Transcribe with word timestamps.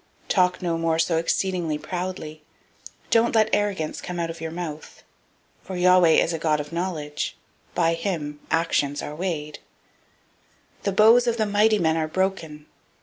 002:003 0.29 0.29
Talk 0.29 0.61
no 0.63 0.77
more 0.79 0.97
so 0.97 1.17
exceeding 1.17 1.77
proudly. 1.77 2.41
Don't 3.11 3.35
let 3.35 3.51
arrogance 3.53 4.01
come 4.01 4.19
out 4.19 4.31
of 4.31 4.41
your 4.41 4.49
mouth, 4.49 5.03
For 5.61 5.75
Yahweh 5.75 6.09
is 6.13 6.33
a 6.33 6.39
God 6.39 6.59
of 6.59 6.73
knowledge. 6.73 7.37
By 7.75 7.93
him 7.93 8.39
actions 8.49 9.03
are 9.03 9.13
weighed. 9.13 9.59
002:004 10.79 10.83
The 10.85 10.91
bows 10.93 11.27
of 11.27 11.37
the 11.37 11.45
mighty 11.45 11.77
men 11.77 11.97
are 11.97 12.07
broken. 12.07 12.65